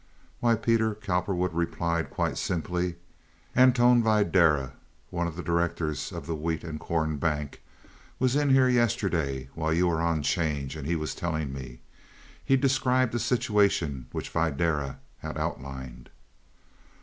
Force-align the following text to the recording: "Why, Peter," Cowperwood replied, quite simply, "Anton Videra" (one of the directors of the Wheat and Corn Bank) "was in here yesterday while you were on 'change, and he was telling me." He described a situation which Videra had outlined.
"Why, 0.39 0.55
Peter," 0.55 0.95
Cowperwood 0.95 1.53
replied, 1.53 2.09
quite 2.09 2.35
simply, 2.35 2.95
"Anton 3.55 4.01
Videra" 4.01 4.71
(one 5.11 5.27
of 5.27 5.35
the 5.35 5.43
directors 5.43 6.11
of 6.11 6.25
the 6.25 6.33
Wheat 6.33 6.63
and 6.63 6.79
Corn 6.79 7.17
Bank) 7.17 7.61
"was 8.17 8.35
in 8.35 8.49
here 8.49 8.67
yesterday 8.67 9.47
while 9.53 9.71
you 9.71 9.87
were 9.87 10.01
on 10.01 10.23
'change, 10.23 10.75
and 10.75 10.87
he 10.87 10.95
was 10.95 11.13
telling 11.13 11.53
me." 11.53 11.81
He 12.43 12.57
described 12.57 13.13
a 13.13 13.19
situation 13.19 14.07
which 14.11 14.33
Videra 14.33 14.97
had 15.19 15.37
outlined. 15.37 16.09